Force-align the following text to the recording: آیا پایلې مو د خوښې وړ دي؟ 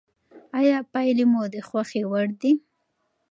آیا 0.59 0.77
پایلې 0.93 1.25
مو 1.31 1.41
د 1.53 1.57
خوښې 1.67 2.03
وړ 2.11 2.27
دي؟ 2.41 2.51